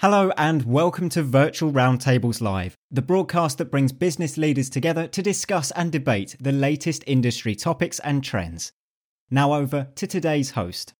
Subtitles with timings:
[0.00, 5.20] Hello and welcome to Virtual Roundtables Live, the broadcast that brings business leaders together to
[5.20, 8.70] discuss and debate the latest industry topics and trends.
[9.28, 10.94] Now over to today's host.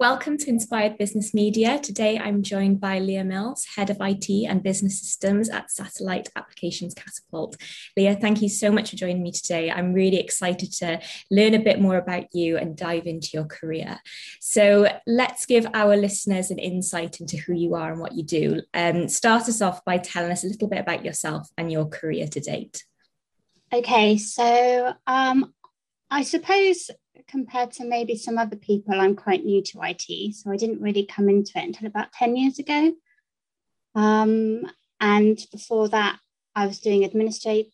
[0.00, 1.78] Welcome to Inspired Business Media.
[1.78, 6.94] Today I'm joined by Leah Mills, Head of IT and Business Systems at Satellite Applications
[6.94, 7.58] Catapult.
[7.98, 9.70] Leah, thank you so much for joining me today.
[9.70, 14.00] I'm really excited to learn a bit more about you and dive into your career.
[14.40, 18.62] So let's give our listeners an insight into who you are and what you do.
[18.72, 22.26] Um, start us off by telling us a little bit about yourself and your career
[22.26, 22.84] to date.
[23.70, 25.52] Okay, so um,
[26.10, 26.90] I suppose
[27.28, 30.34] compared to maybe some other people, I'm quite new to IT.
[30.34, 32.92] So I didn't really come into it until about 10 years ago.
[33.94, 34.62] Um,
[35.00, 36.18] and before that,
[36.54, 37.72] I was doing administrative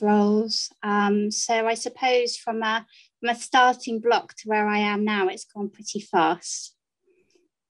[0.00, 0.70] roles.
[0.82, 2.86] Um, so I suppose from a,
[3.20, 6.74] from a starting block to where I am now, it's gone pretty fast.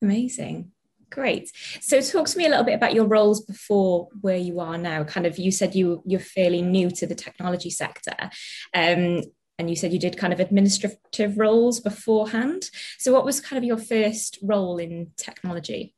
[0.02, 0.72] Amazing.
[1.11, 1.50] Great.
[1.80, 5.05] So talk to me a little bit about your roles before where you are now.
[5.05, 8.30] Kind of you said you you're fairly new to the technology sector.
[8.74, 9.22] Um,
[9.59, 12.70] and you said you did kind of administrative roles beforehand.
[12.98, 15.95] So, what was kind of your first role in technology?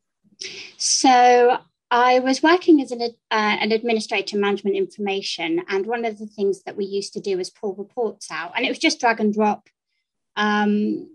[0.79, 1.59] So,
[1.91, 6.63] I was working as an, uh, an administrator management information, and one of the things
[6.63, 9.35] that we used to do was pull reports out, and it was just drag and
[9.35, 9.69] drop
[10.37, 11.09] um,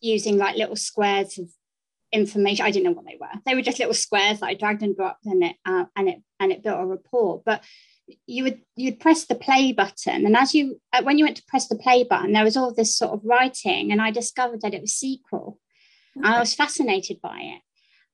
[0.00, 1.48] using like little squares of
[2.12, 2.64] information.
[2.64, 3.40] I didn't know what they were.
[3.44, 6.22] They were just little squares that I dragged and dropped, and it uh, and it
[6.38, 7.42] and it built a report.
[7.44, 7.64] But
[8.26, 10.26] you would you'd press the play button.
[10.26, 12.72] And as you uh, when you went to press the play button there was all
[12.72, 15.56] this sort of writing and i discovered that it was sql
[16.16, 16.28] okay.
[16.28, 17.62] i was fascinated by it.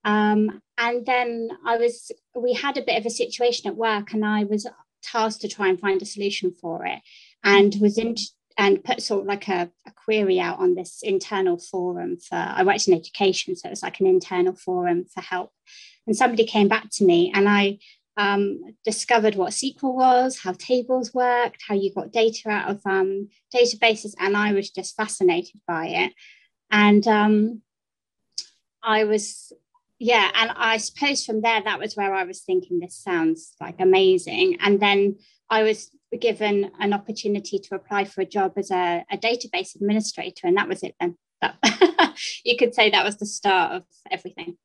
[0.05, 4.25] Um, and then i was we had a bit of a situation at work and
[4.25, 4.67] i was
[5.03, 7.01] tasked to try and find a solution for it
[7.43, 8.17] and was in
[8.57, 12.63] and put sort of like a, a query out on this internal forum for i
[12.63, 15.51] worked in education so it was like an internal forum for help.
[16.07, 17.79] And somebody came back to me and i
[18.17, 23.29] um, discovered what SQL was, how tables worked, how you got data out of um,
[23.55, 26.13] databases, and I was just fascinated by it.
[26.71, 27.63] And um,
[28.83, 29.53] I was,
[29.99, 33.81] yeah, and I suppose from there, that was where I was thinking, this sounds like
[33.81, 34.59] amazing.
[34.61, 35.17] And then
[35.51, 40.47] I was given an opportunity to apply for a job as a, a database administrator,
[40.47, 41.17] and that was it then.
[42.45, 44.57] You could say that was the start of everything.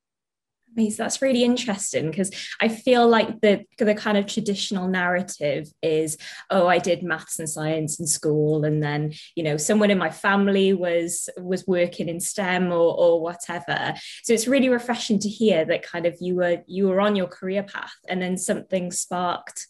[0.79, 1.03] Amazing.
[1.03, 2.31] That's really interesting because
[2.61, 6.17] I feel like the the kind of traditional narrative is,
[6.49, 10.09] oh, I did maths and science in school, and then you know someone in my
[10.09, 13.93] family was was working in STEM or or whatever.
[14.23, 17.27] So it's really refreshing to hear that kind of you were you were on your
[17.27, 19.67] career path, and then something sparked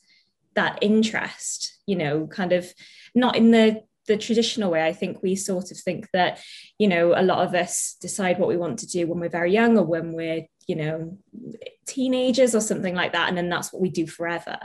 [0.54, 1.76] that interest.
[1.88, 2.72] You know, kind of
[3.16, 6.42] not in the the traditional way i think we sort of think that
[6.80, 9.54] you know a lot of us decide what we want to do when we're very
[9.54, 11.18] young or when we're you know
[11.88, 14.58] teenagers or something like that and then that's what we do forever.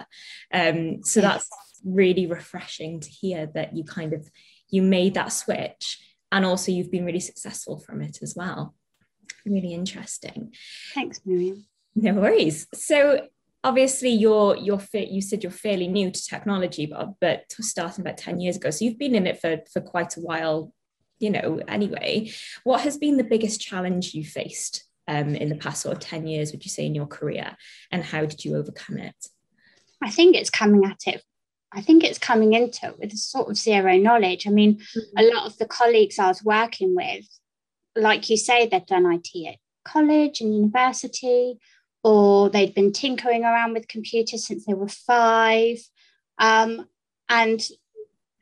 [0.53, 1.49] Um, so that's
[1.85, 4.31] really refreshing to hear that you kind of
[4.71, 5.99] you made that switch
[6.31, 8.75] and also you've been really successful from it as well.
[9.47, 10.55] Really interesting.
[10.95, 11.67] Thanks miriam.
[11.95, 12.67] No worries.
[12.75, 13.27] So
[13.63, 18.19] obviously you're you're fit you said you're fairly new to technology but but starting about
[18.19, 20.71] 10 years ago so you've been in it for for quite a while
[21.19, 22.31] you know anyway.
[22.65, 26.27] What has been the biggest challenge you faced um, in the past sort of 10
[26.27, 27.57] years, would you say, in your career?
[27.91, 29.15] And how did you overcome it?
[30.03, 31.23] I think it's coming at it.
[31.73, 34.47] I think it's coming into it with sort of zero knowledge.
[34.47, 35.19] I mean, mm-hmm.
[35.19, 37.27] a lot of the colleagues I was working with,
[37.97, 41.59] like you say, they've done IT at college and university,
[42.03, 45.79] or they'd been tinkering around with computers since they were five.
[46.39, 46.87] Um,
[47.29, 47.61] and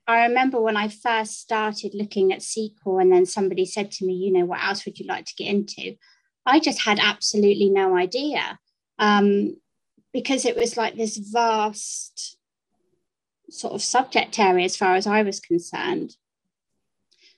[0.07, 4.15] I remember when I first started looking at SQL, and then somebody said to me,
[4.15, 5.97] you know, what else would you like to get into?
[6.45, 8.59] I just had absolutely no idea
[8.99, 9.57] um,
[10.13, 12.37] because it was like this vast
[13.51, 16.17] sort of subject area as far as I was concerned.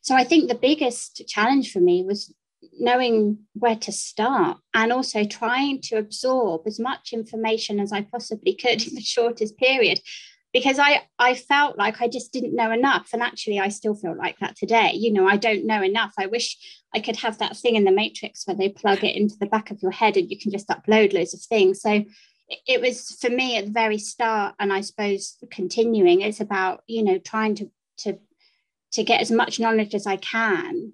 [0.00, 2.32] So I think the biggest challenge for me was
[2.78, 8.54] knowing where to start and also trying to absorb as much information as I possibly
[8.54, 10.00] could in the shortest period
[10.54, 13.10] because I, I felt like I just didn't know enough.
[13.12, 14.92] And actually, I still feel like that today.
[14.94, 16.14] You know, I don't know enough.
[16.16, 16.56] I wish
[16.94, 19.72] I could have that thing in the Matrix where they plug it into the back
[19.72, 21.82] of your head and you can just upload loads of things.
[21.82, 22.04] So
[22.68, 27.02] it was for me at the very start, and I suppose continuing, it's about, you
[27.02, 28.18] know, trying to, to,
[28.92, 30.92] to get as much knowledge as I can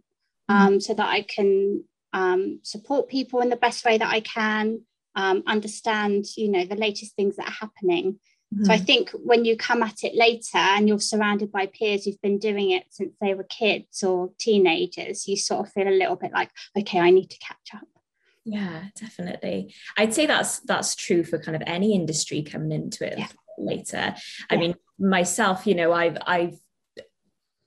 [0.51, 0.55] mm-hmm.
[0.55, 0.83] um, mm.
[0.83, 1.85] so that I can
[2.15, 4.81] um, support people in the best way that I can,
[5.17, 8.21] um, understand, you know, the latest things that are happening
[8.53, 8.65] Mm-hmm.
[8.65, 12.21] So I think when you come at it later and you're surrounded by peers who've
[12.21, 16.17] been doing it since they were kids or teenagers, you sort of feel a little
[16.17, 17.87] bit like, okay, I need to catch up.
[18.45, 19.75] Yeah, definitely.
[19.97, 23.29] I'd say that's that's true for kind of any industry coming into it yeah.
[23.59, 24.15] later.
[24.49, 24.59] I yeah.
[24.59, 26.59] mean, myself, you know, I've I've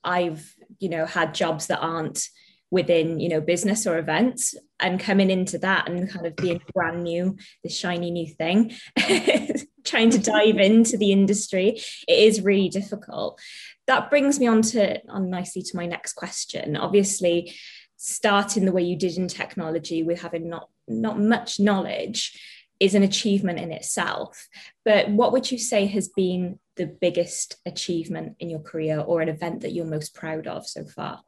[0.03, 2.27] I've you know had jobs that aren't
[2.71, 7.03] within you know business or events and coming into that and kind of being brand
[7.03, 8.71] new this shiny new thing
[9.93, 13.39] trying to dive into the industry it is really difficult.
[13.85, 16.75] That brings me on to on nicely to my next question.
[16.75, 17.53] Obviously
[17.95, 22.39] starting the way you did in technology with having not not much knowledge
[22.79, 24.47] is an achievement in itself.
[24.83, 29.29] But what would you say has been the biggest achievement in your career or an
[29.29, 31.21] event that you're most proud of so far?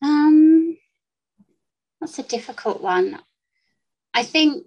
[0.00, 0.78] Um,
[2.00, 3.18] that's a difficult one.
[4.14, 4.64] I think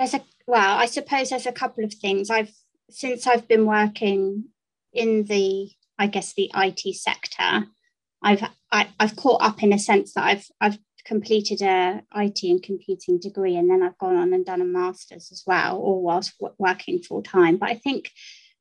[0.00, 2.30] there's a well, I suppose there's a couple of things.
[2.30, 2.50] I've
[2.88, 4.46] since I've been working
[4.92, 7.66] in the, I guess the IT sector,
[8.22, 8.42] I've
[8.72, 12.42] I, have i have caught up in a sense that I've I've completed a IT
[12.42, 16.02] and computing degree, and then I've gone on and done a master's as well, all
[16.02, 17.58] whilst working full time.
[17.58, 18.10] But I think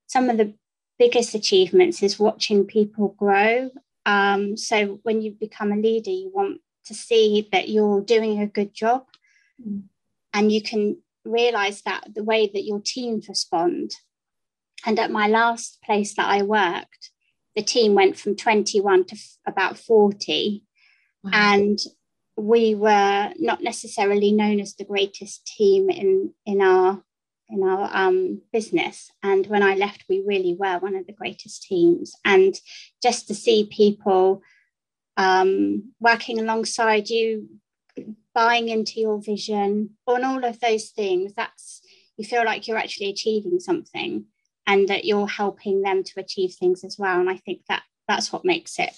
[0.08, 0.54] some of the
[1.00, 3.70] biggest achievements is watching people grow.
[4.06, 8.48] Um, so when you become a leader, you want to see that you're doing a
[8.48, 9.06] good job
[9.66, 9.84] mm.
[10.34, 13.92] and you can realize that the way that your teams respond.
[14.86, 17.12] And at my last place that I worked,
[17.56, 20.64] the team went from 21 to f- about 40.
[21.24, 21.32] Wow.
[21.34, 21.80] And
[22.38, 27.04] we were not necessarily known as the greatest team in, in our
[27.50, 29.12] in our um, business.
[29.24, 32.14] And when I left, we really were one of the greatest teams.
[32.24, 32.54] And
[33.02, 34.44] just to see people
[35.18, 37.50] um, working alongside you,
[38.34, 41.82] buying into your vision, on all of those things, that's
[42.18, 44.26] you feel like you're actually achieving something
[44.68, 47.20] and that you're helping them to achieve things as well.
[47.20, 48.92] And I think that that's what makes it,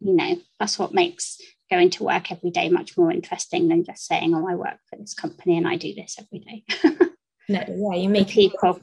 [0.00, 1.40] you know, that's what makes
[1.70, 4.96] going to work every day much more interesting than just saying, oh, I work for
[4.96, 6.64] this company and I do this every day.
[7.48, 8.80] No, yeah, you make people.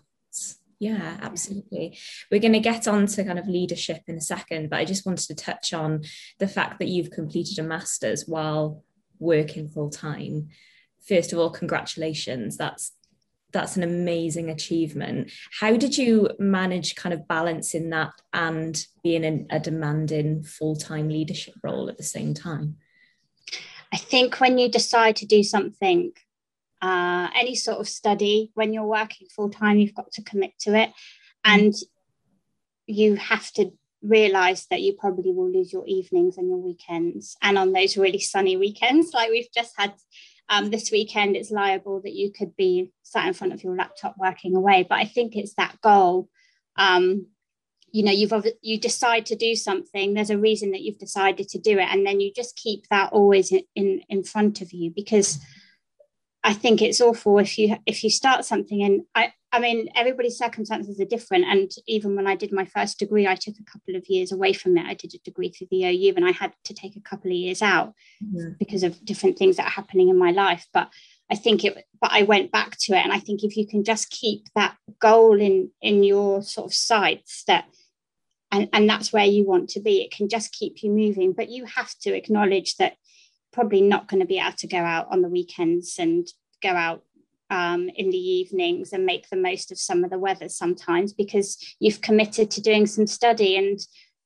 [0.79, 1.97] Yeah, absolutely.
[2.31, 5.05] We're going to get on to kind of leadership in a second, but I just
[5.05, 6.03] wanted to touch on
[6.39, 8.83] the fact that you've completed a master's while
[9.19, 10.49] working full time.
[11.07, 12.57] First of all, congratulations.
[12.57, 12.91] That's
[13.51, 15.31] that's an amazing achievement.
[15.61, 21.07] How did you manage kind of balancing that and being in a demanding full time
[21.07, 22.77] leadership role at the same time?
[23.93, 26.11] I think when you decide to do something
[26.81, 30.75] uh, any sort of study, when you're working full time, you've got to commit to
[30.75, 30.91] it.
[31.43, 31.73] And
[32.87, 33.71] you have to
[34.05, 37.35] realize that you probably will lose your evenings and your weekends.
[37.41, 39.93] And on those really sunny weekends, like we've just had
[40.49, 44.15] um, this weekend, it's liable that you could be sat in front of your laptop
[44.17, 44.85] working away.
[44.87, 46.29] But I think it's that goal.
[46.75, 47.27] Um,
[47.91, 50.13] you know, you've you decide to do something.
[50.13, 53.13] There's a reason that you've decided to do it, and then you just keep that
[53.13, 55.39] always in in, in front of you because
[56.45, 60.37] I think it's awful if you if you start something and I I mean everybody's
[60.37, 61.45] circumstances are different.
[61.45, 64.53] And even when I did my first degree I took a couple of years away
[64.53, 67.01] from it I did a degree through the OU and I had to take a
[67.01, 68.51] couple of years out mm-hmm.
[68.59, 70.67] because of different things that are happening in my life.
[70.71, 70.91] But
[71.31, 73.03] I think it but I went back to it.
[73.03, 76.75] And I think if you can just keep that goal in in your sort of
[76.75, 77.65] sights that
[78.51, 81.33] and, and that's where you want to be it can just keep you moving.
[81.33, 82.97] But you have to acknowledge that
[83.55, 86.27] probably not going to be able to go out on the weekends and
[86.61, 87.03] go out
[87.49, 91.75] um, in the evenings and make the most of some of the weather sometimes because
[91.79, 93.79] you've committed to doing some study and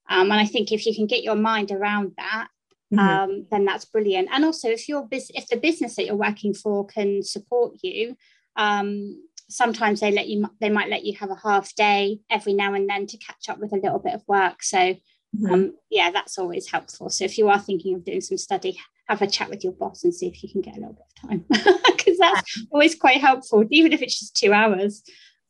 [0.10, 2.48] um, and I think if you can get your mind around that
[2.92, 3.00] mm-hmm.
[3.00, 6.54] um, then that's brilliant and also if your bus- if the business that you're working
[6.54, 8.16] for can support you
[8.56, 12.74] um, sometimes they let you they might let you have a half day every now
[12.74, 14.96] and then to catch up with a little bit of work so
[15.38, 15.54] Mm-hmm.
[15.54, 17.10] Um, yeah, that's always helpful.
[17.10, 18.78] So if you are thinking of doing some study,
[19.10, 21.06] have a chat with your boss and see if you can get a little bit
[21.24, 21.46] of time
[21.88, 25.04] because that's always quite helpful, even if it's just two hours.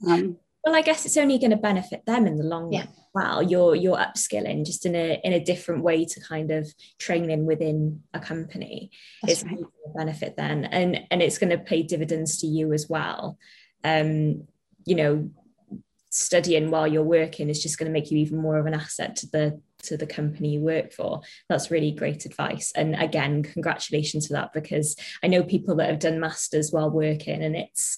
[0.07, 2.81] Um, well, I guess it's only going to benefit them in the long yeah.
[2.81, 2.89] run.
[3.11, 7.45] Well, you're you're upskilling just in a in a different way to kind of training
[7.45, 8.91] within a company.
[9.23, 9.55] That's it's right.
[9.55, 13.37] going to benefit then, and and it's going to pay dividends to you as well.
[13.83, 14.47] Um,
[14.85, 15.29] you know,
[16.11, 19.15] studying while you're working is just going to make you even more of an asset
[19.17, 21.21] to the to the company you work for.
[21.47, 22.71] That's really great advice.
[22.75, 27.43] And again congratulations for that because i know people that have done masters while working
[27.43, 27.97] and it's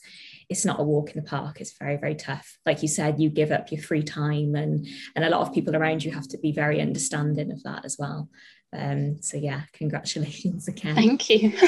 [0.50, 1.62] it's not a walk in the park.
[1.62, 2.58] It's very very tough.
[2.66, 4.86] Like you said you give up your free time and
[5.16, 7.96] and a lot of people around you have to be very understanding of that as
[7.98, 8.30] well.
[8.74, 10.96] Um so yeah congratulations again.
[10.96, 11.54] Thank you.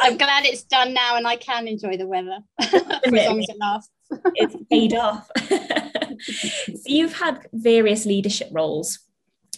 [0.00, 2.38] I'm glad it's done now and I can enjoy the weather.
[2.60, 2.72] As
[3.12, 3.90] long as it lasts.
[4.34, 5.30] it's paid off.
[6.26, 9.00] so you've had various leadership roles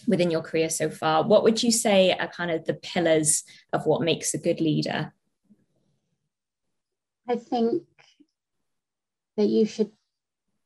[0.07, 1.23] within your career so far.
[1.23, 5.13] What would you say are kind of the pillars of what makes a good leader?
[7.29, 7.83] I think
[9.37, 9.91] that you should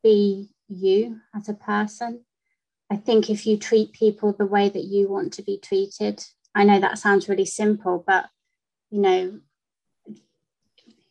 [0.04, 2.26] be you as a person.
[2.90, 6.24] I think if you treat people the way that you want to be treated,
[6.54, 8.26] I know that sounds really simple, but
[8.90, 9.40] you know,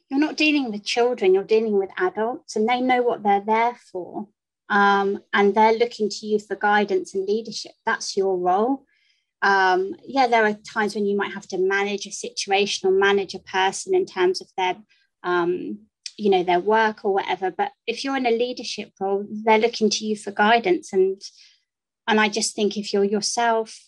[0.09, 3.76] you're not dealing with children, you're dealing with adults, and they know what they're there
[3.93, 4.29] for.
[4.68, 7.73] Um, and they're looking to you for guidance and leadership.
[7.85, 8.87] That's your role.
[9.42, 13.35] Um, yeah, there are times when you might have to manage a situation or manage
[13.35, 14.76] a person in terms of their,
[15.23, 15.80] um,
[16.16, 17.50] you know, their work or whatever.
[17.50, 20.92] But if you're in a leadership role, they're looking to you for guidance.
[20.92, 21.21] And
[22.06, 23.78] and I just think if you're yourself,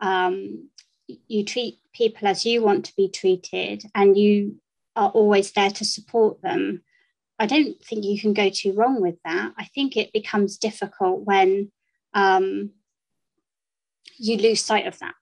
[0.00, 0.70] um,
[1.06, 4.56] you treat people as you want to be treated and you
[4.94, 6.82] are always there to support them
[7.38, 9.52] i don't think you can go too wrong with that.
[9.58, 11.70] I think it becomes difficult when
[12.14, 12.70] um,
[14.18, 15.14] you lose sight of that.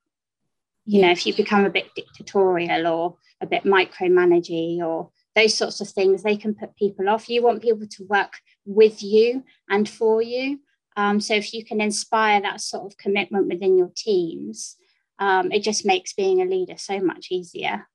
[0.86, 5.80] You know if you become a bit dictatorial or a bit micromanaging or those sorts
[5.80, 7.28] of things they can put people off.
[7.28, 10.60] You want people to work with you and for you.
[10.96, 14.76] Um, so if you can inspire that sort of commitment within your teams
[15.18, 17.86] um, it just makes being a leader so much easier.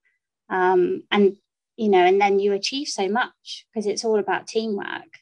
[0.48, 1.36] Um, and
[1.80, 5.18] you know and then you achieve so much because it's all about teamwork.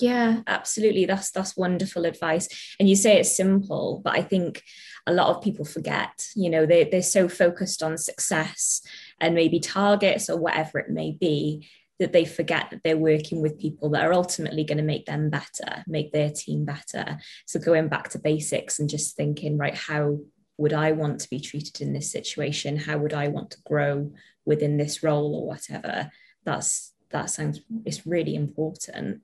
[0.00, 1.04] Yeah absolutely.
[1.04, 2.48] That's that's wonderful advice.
[2.80, 4.62] And you say it's simple but i think
[5.06, 8.82] a lot of people forget you know they, they're so focused on success
[9.20, 11.68] and maybe targets or whatever it may be
[12.00, 15.30] that they forget that they're working with people that are ultimately going to make them
[15.30, 17.18] better make their team better.
[17.46, 20.18] So going back to basics and just thinking right how
[20.60, 22.76] would I want to be treated in this situation?
[22.76, 24.12] How would I want to grow
[24.50, 26.10] within this role or whatever?
[26.44, 29.22] That's that sounds it's really important.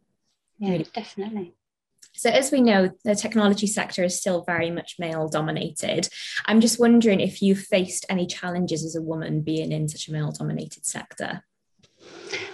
[0.59, 0.87] Yeah, really.
[0.95, 1.55] definitely.
[2.15, 6.09] So, as we know, the technology sector is still very much male dominated.
[6.47, 10.13] I'm just wondering if you faced any challenges as a woman being in such a
[10.13, 11.43] male dominated sector.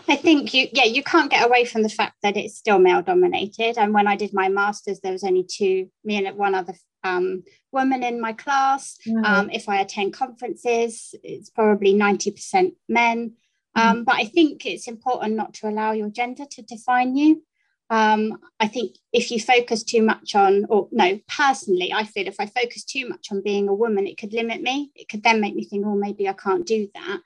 [0.08, 3.02] I think you, yeah, you can't get away from the fact that it's still male
[3.02, 3.78] dominated.
[3.78, 6.74] And when I did my master's, there was only two, me and one other
[7.04, 8.98] um, woman in my class.
[9.06, 9.24] Mm.
[9.24, 13.32] Um, if I attend conferences, it's probably 90% men.
[13.76, 13.80] Mm.
[13.80, 17.42] Um, but I think it's important not to allow your gender to define you.
[17.90, 22.36] Um, I think if you focus too much on, or no, personally, I feel if
[22.38, 24.90] I focus too much on being a woman, it could limit me.
[24.94, 27.20] It could then make me think, oh, maybe I can't do that.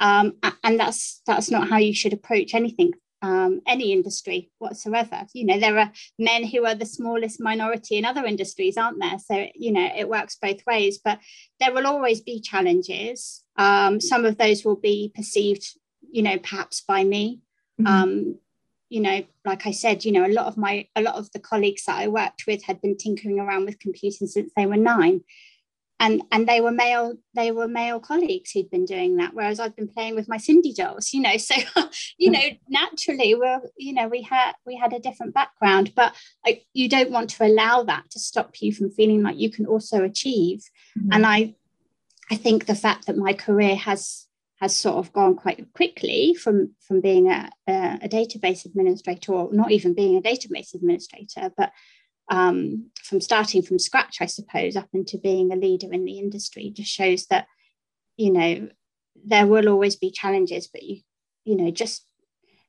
[0.00, 5.26] Um, and that's that's not how you should approach anything um, any industry whatsoever.
[5.32, 9.18] You know, there are men who are the smallest minority in other industries, aren't there?
[9.18, 11.20] So, you know, it works both ways, but
[11.60, 13.44] there will always be challenges.
[13.56, 15.64] Um, some of those will be perceived,
[16.10, 17.40] you know, perhaps by me.
[17.80, 17.86] Mm-hmm.
[17.86, 18.38] Um,
[18.88, 21.38] you know, like I said, you know, a lot of my, a lot of the
[21.38, 25.22] colleagues that I worked with had been tinkering around with computing since they were nine
[26.02, 29.76] and and they were male they were male colleagues who'd been doing that whereas i'd
[29.76, 31.54] been playing with my Sindy dolls you know so
[32.18, 36.62] you know naturally we're you know we had we had a different background but I,
[36.74, 40.02] you don't want to allow that to stop you from feeling like you can also
[40.02, 40.64] achieve
[40.98, 41.12] mm-hmm.
[41.12, 41.54] and i
[42.30, 44.26] i think the fact that my career has
[44.60, 49.52] has sort of gone quite quickly from from being a, a, a database administrator or
[49.52, 51.72] not even being a database administrator but
[52.32, 56.72] um, from starting from scratch, I suppose, up into being a leader in the industry
[56.74, 57.46] just shows that,
[58.16, 58.70] you know,
[59.22, 61.02] there will always be challenges, but you,
[61.44, 62.06] you know, just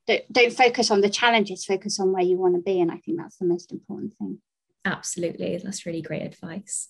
[0.05, 2.81] don't, don't focus on the challenges, focus on where you want to be.
[2.81, 4.39] And I think that's the most important thing.
[4.83, 5.55] Absolutely.
[5.55, 6.89] That's really great advice.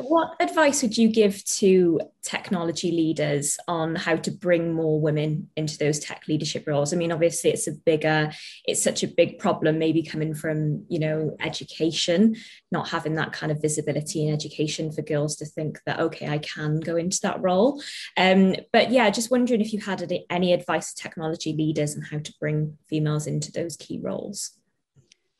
[0.00, 5.78] What advice would you give to technology leaders on how to bring more women into
[5.78, 6.92] those tech leadership roles?
[6.92, 8.32] I mean, obviously, it's a bigger,
[8.64, 12.36] it's such a big problem, maybe coming from, you know, education,
[12.72, 16.38] not having that kind of visibility in education for girls to think that, okay, I
[16.38, 17.80] can go into that role.
[18.16, 22.18] Um, but yeah, just wondering if you had any advice to technology leaders on how
[22.18, 24.52] to bring females into those key roles.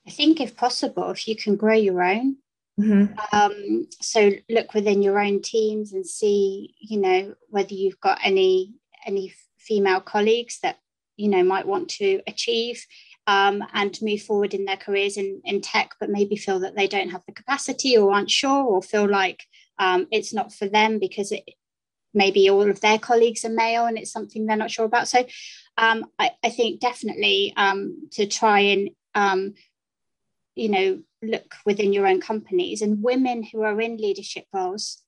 [0.06, 2.36] I think, if possible, if you can grow your own,
[2.78, 3.14] Mm-hmm.
[3.32, 8.74] Um, so look within your own teams and see, you know, whether you've got any
[9.06, 10.78] any female colleagues that
[11.16, 12.84] you know might want to achieve
[13.26, 16.86] um, and move forward in their careers in, in tech, but maybe feel that they
[16.86, 19.42] don't have the capacity or aren't sure or feel like
[19.78, 21.44] um, it's not for them because it
[22.14, 25.06] maybe all of their colleagues are male and it's something they're not sure about.
[25.06, 25.26] So
[25.76, 29.52] um, I, I, think definitely um, to try and um,
[30.56, 35.02] you know look within your own companies and women who are in leadership roles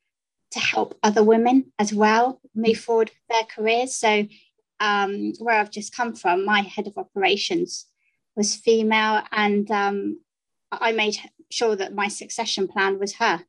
[0.51, 3.95] to help other women as well move forward with their careers.
[3.95, 4.27] So,
[4.81, 7.87] um, where I've just come from, my head of operations
[8.37, 10.21] was female, and um,
[10.71, 11.17] I made
[11.51, 13.45] sure that my succession plan was her.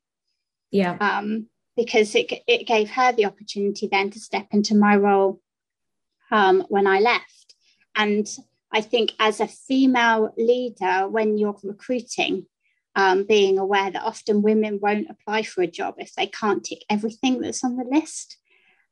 [0.70, 0.96] Yeah.
[1.00, 5.40] Um, because it, it gave her the opportunity then to step into my role
[6.30, 7.54] um, when I left.
[7.94, 8.28] And
[8.72, 12.46] I think as a female leader, when you're recruiting,
[12.96, 16.84] um, being aware that often women won't apply for a job if they can't tick
[16.88, 18.36] everything that's on the list.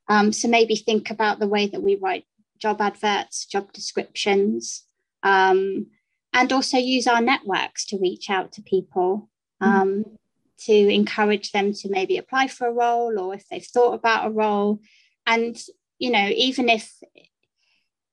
[0.07, 2.25] Um, so maybe think about the way that we write
[2.57, 4.85] job adverts, job descriptions,
[5.23, 5.87] um,
[6.33, 9.29] and also use our networks to reach out to people
[9.61, 10.01] mm-hmm.
[10.59, 14.31] to encourage them to maybe apply for a role or if they've thought about a
[14.31, 14.79] role.
[15.25, 15.61] And,
[15.99, 16.93] you know, even if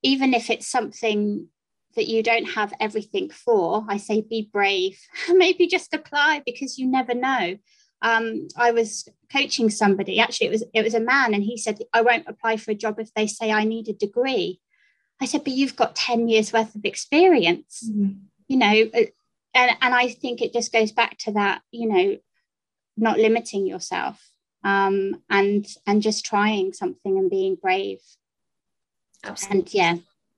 [0.03, 1.49] even if it's something
[1.97, 4.99] that you don't have everything for, I say be brave.
[5.29, 7.57] Maybe just apply because you never know.
[8.03, 10.21] Um, I was coaching somebody.
[10.21, 12.75] Actually, it was it was a man, and he said, "I won't apply for a
[12.75, 14.61] job if they say I need a degree."
[15.21, 18.19] I said, "But you've got ten years worth of experience, mm-hmm.
[18.49, 19.07] you know." Uh,
[19.55, 22.19] and and I think it just goes back to that, you know,
[22.97, 24.31] not limiting yourself
[24.63, 28.01] um, and and just trying something and being brave.
[29.25, 29.59] Absolutely.
[29.59, 29.97] And yeah,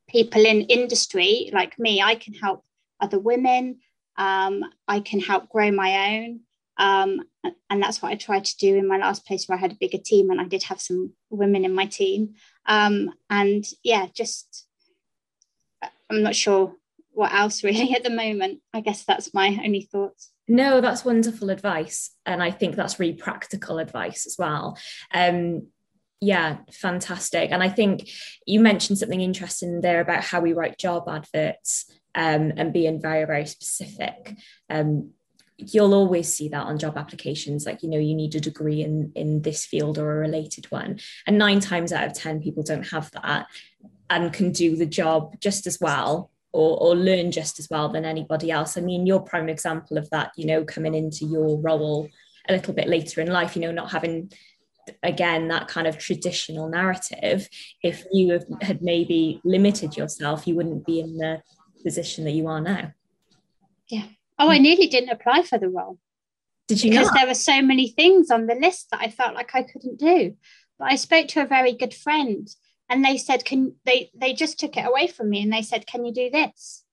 [0.09, 2.65] people in industry like me, I can help
[3.01, 3.79] other women.
[4.17, 6.41] Um, I can help grow my own.
[6.79, 7.23] Um,
[7.71, 9.79] and that's what I tried to do in my last place where I had a
[9.81, 12.35] bigger team and I did have some women in my team.
[12.67, 14.67] Um, and yeah, just
[16.11, 16.75] I'm not sure
[17.13, 18.61] what else really at the moment.
[18.73, 20.31] I guess that's my only thoughts.
[20.47, 22.11] No, that's wonderful advice.
[22.25, 24.79] And I think that's really practical advice as well.
[25.13, 25.67] Um,
[26.21, 27.51] yeah, fantastic.
[27.53, 28.11] And I think
[28.47, 33.25] you mentioned something interesting there about how we write job adverts um, and being very,
[33.25, 34.37] very specific.
[34.69, 35.11] Um,
[35.59, 39.11] you'll always see that on job applications like you know you need a degree in
[39.17, 42.87] in this field or a related one and nine times out of ten people don't
[42.87, 43.47] have that
[44.09, 48.05] and can do the job just as well or, or learn just as well than
[48.05, 52.09] anybody else i mean your prime example of that you know coming into your role
[52.49, 54.31] a little bit later in life you know not having
[55.03, 57.49] again that kind of traditional narrative
[57.83, 61.43] if you have, had maybe limited yourself you wouldn't be in the
[61.83, 62.93] position that you are now.
[63.89, 64.05] Yeah.
[64.39, 65.99] Oh i nearly didn't apply for the role.
[66.67, 67.15] Did you because not?
[67.15, 70.37] there were so many things on the list that i felt like i couldn't do.
[70.79, 72.49] But i spoke to a very good friend
[72.89, 75.87] and they said can they they just took it away from me and they said
[75.87, 76.85] can you do this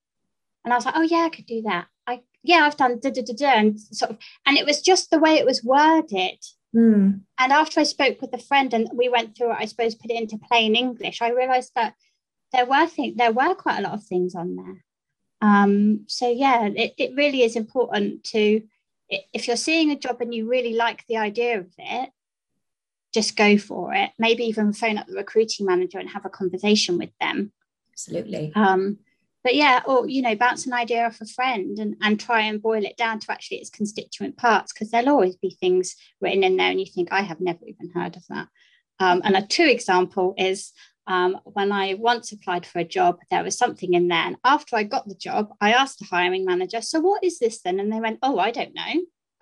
[0.63, 1.87] and i was like oh yeah i could do that.
[2.07, 5.09] I yeah i've done da da da da and sort of and it was just
[5.09, 6.43] the way it was worded
[6.75, 7.21] Mm.
[7.39, 10.11] And after I spoke with a friend and we went through it, I suppose put
[10.11, 11.93] it into plain English, I realized that
[12.51, 14.83] there were things, there were quite a lot of things on there.
[15.41, 18.61] Um, so yeah, it, it really is important to
[19.09, 22.09] if you're seeing a job and you really like the idea of it,
[23.13, 24.11] just go for it.
[24.17, 27.51] Maybe even phone up the recruiting manager and have a conversation with them.
[27.91, 28.51] Absolutely.
[28.55, 28.97] Um,
[29.45, 32.61] but yeah, or you know, bounce an idea off a friend and, and try and
[32.61, 36.57] boil it down to actually its constituent parts, because there'll always be things written in
[36.57, 38.47] there and you think, I have never even heard of that.
[38.99, 40.71] Um, and a two example is
[41.05, 44.17] um, when I once applied for a job, there was something in there.
[44.17, 47.61] And after I got the job, I asked the hiring manager, So what is this
[47.61, 47.79] then?
[47.79, 48.93] And they went, Oh, I don't know.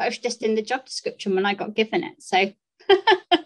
[0.02, 2.22] It was just in the job description when I got given it.
[2.22, 2.52] So.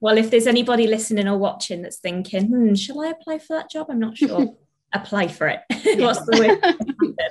[0.00, 3.70] well, if there's anybody listening or watching that's thinking, hmm, shall I apply for that
[3.70, 3.86] job?
[3.88, 4.54] I'm not sure.
[4.92, 5.60] apply for it.
[6.00, 6.58] What's the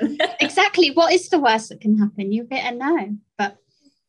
[0.01, 0.91] worst exactly.
[0.91, 2.31] What is the worst that can happen?
[2.31, 3.17] You better know.
[3.37, 3.57] But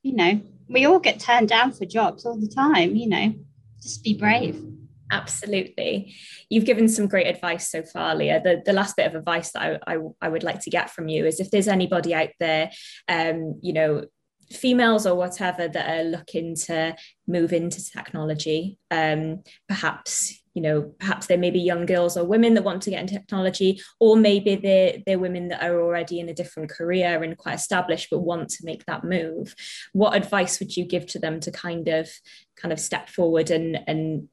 [0.02, 3.34] you know, we all get turned down for jobs all the time, you know.
[3.82, 4.62] Just be brave.
[5.11, 6.14] Absolutely.
[6.50, 8.42] You've given some great advice so far, Leah.
[8.42, 11.08] The, the last bit of advice that I, I, I would like to get from
[11.08, 12.70] you is if there's anybody out there,
[13.08, 14.04] um, you know,
[14.50, 16.94] females or whatever that are looking to
[17.26, 22.54] move into technology um, perhaps you know perhaps there may be young girls or women
[22.54, 26.28] that want to get into technology or maybe they're, they're women that are already in
[26.28, 29.54] a different career and quite established but want to make that move.
[29.92, 32.11] What advice would you give to them to kind of
[32.56, 34.28] kind of step forward and and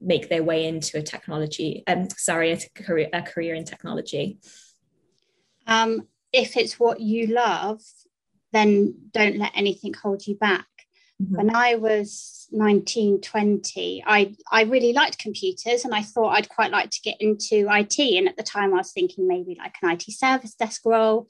[0.00, 4.38] make their way into a technology um sorry a career, a career in technology?
[5.68, 7.82] Um if it's what you love
[8.56, 10.66] then don't let anything hold you back.
[11.22, 11.36] Mm-hmm.
[11.36, 16.70] When I was 19, 20, I, I really liked computers and I thought I'd quite
[16.70, 17.98] like to get into IT.
[17.98, 21.28] And at the time, I was thinking maybe like an IT service desk role.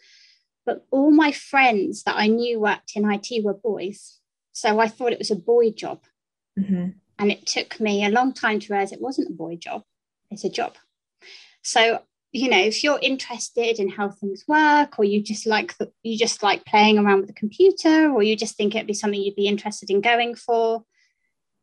[0.65, 4.19] But all my friends that I knew worked in IT were boys.
[4.53, 6.03] So I thought it was a boy job.
[6.59, 6.89] Mm-hmm.
[7.19, 9.85] And it took me a long time to realize it wasn't a boy job,
[10.31, 10.75] it's a job.
[11.63, 12.03] So
[12.37, 16.19] you know if you're interested in how things work or you just like the, you
[16.19, 19.35] just like playing around with the computer or you just think it'd be something you'd
[19.35, 20.85] be interested in going for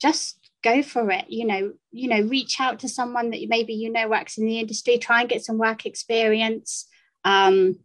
[0.01, 1.25] just go for it.
[1.29, 4.59] You know you know reach out to someone that maybe you know works in the
[4.59, 6.88] industry try and get some work experience
[7.23, 7.77] um,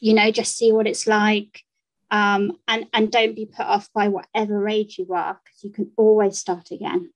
[0.00, 1.62] you know just see what it's like
[2.10, 5.92] um, and and don't be put off by whatever age you are because you can
[5.96, 7.10] always start again.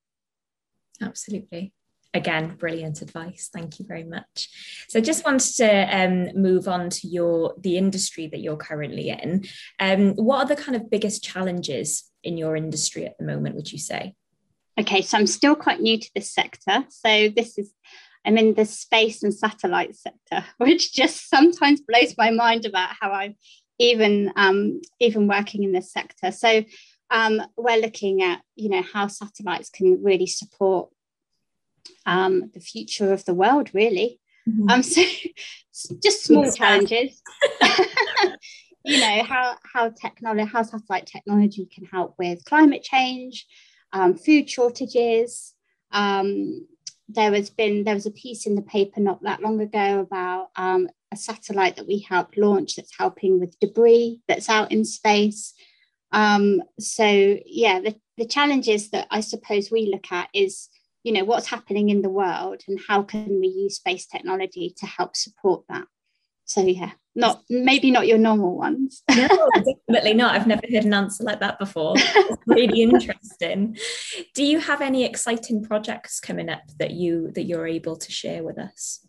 [1.02, 1.72] Absolutely
[2.16, 3.50] again brilliant advice.
[3.52, 4.48] Thank you very much.
[4.88, 9.10] So I just wanted to um, move on to your the industry that you're currently
[9.10, 9.44] in.
[9.78, 13.72] Um, what are the kind of biggest challenges in your industry at the moment would
[13.72, 14.14] you say?
[14.78, 16.84] Okay so i'm still quite new to this sector.
[16.88, 17.72] So this is
[18.24, 23.12] i'm in the space and satellite sector which just sometimes blows my mind about how
[23.12, 23.36] i'm
[23.78, 26.32] even um, even working in this sector.
[26.32, 26.64] So
[27.10, 30.90] um, we're looking at you know how satellites can really support
[32.06, 34.20] um, the future of the world, really.
[34.48, 34.70] Mm-hmm.
[34.70, 34.82] Um,
[35.72, 37.20] so just small challenges.
[38.84, 43.46] you know how how technology, how satellite technology can help with climate change,
[43.92, 45.52] um, food shortages.
[45.90, 46.66] Um,
[47.08, 50.48] there has been there was a piece in the paper not that long ago about
[50.56, 55.54] um, a satellite that we helped launch that's helping with debris that's out in space.
[56.12, 57.04] Um, so
[57.46, 60.68] yeah, the, the challenges that I suppose we look at is
[61.06, 64.86] you know what's happening in the world and how can we use space technology to
[64.86, 65.86] help support that?
[66.44, 69.02] So yeah not maybe not your normal ones.
[69.10, 69.26] No
[69.88, 70.34] definitely not.
[70.34, 71.94] I've never heard an answer like that before.
[71.96, 73.76] It's really interesting.
[74.34, 78.44] Do you have any exciting projects coming up that you that you're able to share
[78.44, 79.06] with us?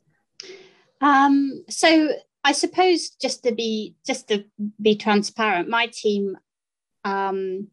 [1.01, 2.09] Um so
[2.43, 4.45] i suppose just to be just to
[4.81, 6.37] be transparent my team
[7.03, 7.67] um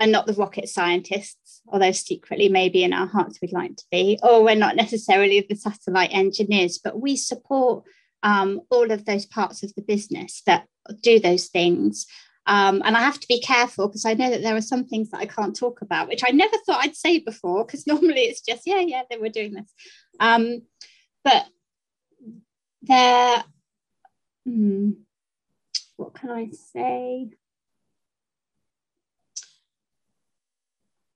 [0.00, 4.18] are not the rocket scientists, although secretly maybe in our hearts we'd like to be,
[4.22, 7.84] or we're not necessarily the satellite engineers, but we support
[8.22, 10.66] um, all of those parts of the business that
[11.02, 12.06] do those things.
[12.46, 15.10] Um, and I have to be careful because I know that there are some things
[15.10, 18.42] that I can't talk about, which I never thought I'd say before, because normally it's
[18.42, 19.72] just, yeah, yeah, they were doing this.
[20.20, 20.62] Um,
[21.22, 21.46] but
[22.82, 23.44] there,
[24.44, 24.90] hmm,
[25.96, 27.30] what can I say?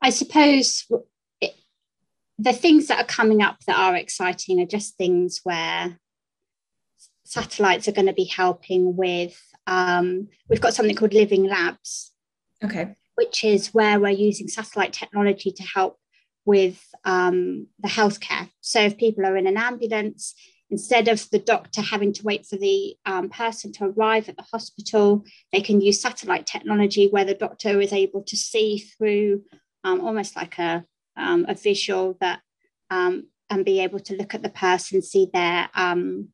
[0.01, 0.87] I suppose
[1.41, 1.55] it,
[2.39, 5.99] the things that are coming up that are exciting are just things where
[7.25, 9.41] satellites are going to be helping with.
[9.67, 12.13] Um, we've got something called Living Labs.
[12.65, 12.97] Okay.
[13.17, 15.99] Which is where we're using satellite technology to help
[16.45, 18.49] with um, the healthcare.
[18.61, 20.35] So if people are in an ambulance,
[20.71, 24.47] instead of the doctor having to wait for the um, person to arrive at the
[24.51, 29.43] hospital, they can use satellite technology where the doctor is able to see through
[29.85, 30.85] um, almost like a,
[31.17, 32.41] um, a visual that
[32.91, 36.29] um, and be able to look at the person, see their um,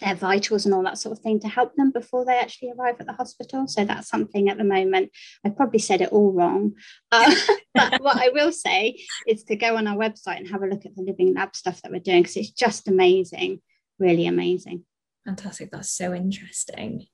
[0.00, 2.96] their vitals and all that sort of thing to help them before they actually arrive
[2.98, 3.66] at the hospital.
[3.66, 5.10] So that's something at the moment.
[5.44, 6.74] I probably said it all wrong.
[7.10, 7.34] Uh,
[7.74, 10.86] but what I will say is to go on our website and have a look
[10.86, 13.60] at the Living Lab stuff that we're doing because it's just amazing,
[13.98, 14.84] really amazing.
[15.24, 15.70] Fantastic.
[15.70, 17.06] That's so interesting.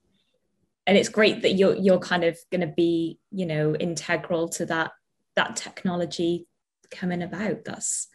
[0.86, 4.66] And it's great that you're you're kind of going to be, you know, integral to
[4.66, 4.92] that
[5.36, 6.46] that technology
[6.90, 7.64] coming about.
[7.64, 8.08] That's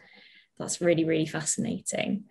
[0.57, 2.25] that's really really fascinating.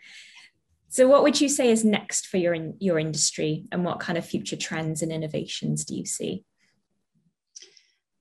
[0.89, 4.17] So, what would you say is next for your in, your industry, and what kind
[4.17, 6.45] of future trends and innovations do you see?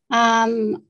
[0.10, 0.84] Um,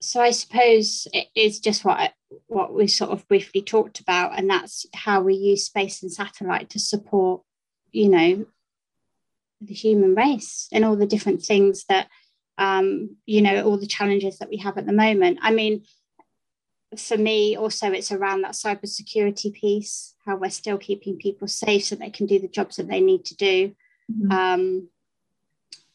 [0.00, 2.12] so, I suppose it is just what
[2.46, 6.70] what we sort of briefly talked about, and that's how we use space and satellite
[6.70, 7.42] to support,
[7.90, 8.46] you know,
[9.60, 12.08] the human race and all the different things that
[12.58, 15.38] um, you know, all the challenges that we have at the moment.
[15.42, 15.84] I mean,
[16.96, 21.96] for me, also, it's around that cybersecurity piece, how we're still keeping people safe so
[21.96, 23.74] they can do the jobs that they need to do.
[24.10, 24.30] Mm-hmm.
[24.32, 24.88] Um,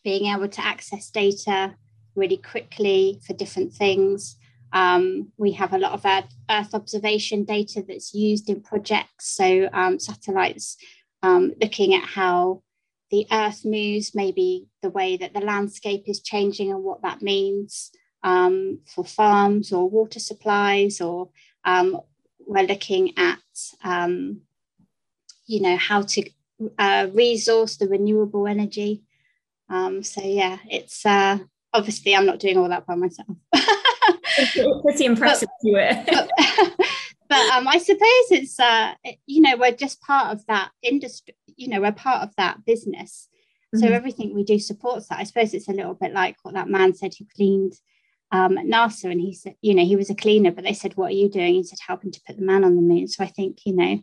[0.04, 1.76] being able to access data
[2.16, 4.36] really quickly for different things.
[4.72, 6.06] Um, we have a lot of
[6.50, 9.36] Earth observation data that's used in projects.
[9.36, 10.78] So, um, satellites
[11.24, 12.62] um, looking at how
[13.12, 17.92] the earth moves, maybe the way that the landscape is changing and what that means
[18.24, 21.30] um, for farms or water supplies, or
[21.66, 22.00] um,
[22.46, 23.40] we're looking at,
[23.84, 24.42] um,
[25.46, 26.30] you know, how to
[26.78, 29.04] uh, resource the renewable energy.
[29.70, 31.40] Um, so yeah, it's uh,
[31.74, 33.38] obviously I'm not doing all that by myself.
[34.82, 36.30] pretty impressive but, but,
[37.30, 38.94] but um, I suppose it's uh,
[39.26, 43.28] you know we're just part of that industry you know we're part of that business
[43.76, 43.94] so mm-hmm.
[43.94, 46.94] everything we do supports that i suppose it's a little bit like what that man
[46.94, 47.74] said who cleaned
[48.32, 50.96] um, at nasa and he said you know he was a cleaner but they said
[50.96, 53.24] what are you doing he said helping to put the man on the moon so
[53.24, 54.00] i think you know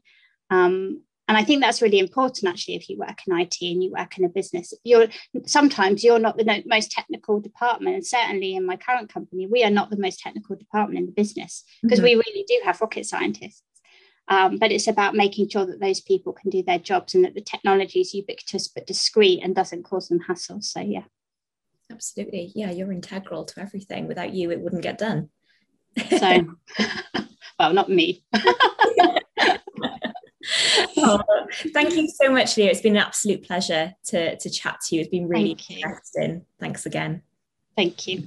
[0.51, 3.91] um, and I think that's really important actually if you work in IT and you
[3.91, 4.73] work in a business.
[4.85, 5.09] You're
[5.45, 7.97] sometimes you're not the most technical department.
[7.97, 11.13] And certainly in my current company, we are not the most technical department in the
[11.13, 12.05] business because mm-hmm.
[12.05, 13.63] we really do have rocket scientists.
[14.29, 17.35] Um, but it's about making sure that those people can do their jobs and that
[17.35, 20.63] the technology is ubiquitous but discreet and doesn't cause them hassle.
[20.63, 21.05] So yeah.
[21.91, 22.53] Absolutely.
[22.55, 24.09] Yeah, you're integral to everything.
[24.09, 25.31] Without you, it wouldn't get done.
[26.19, 26.57] so
[27.59, 28.25] well, not me.
[30.97, 31.21] oh,
[31.73, 32.71] thank you so much, Leah.
[32.71, 35.03] It's been an absolute pleasure to, to chat to you.
[35.03, 36.45] It's been really Thank interesting.
[36.59, 37.23] Thanks again.
[37.77, 38.25] Thank you.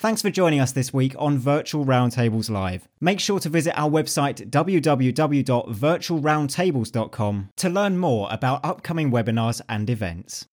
[0.00, 2.86] Thanks for joining us this week on Virtual Roundtables Live.
[3.00, 10.46] Make sure to visit our website www.virtualroundtables.com to learn more about upcoming webinars and events.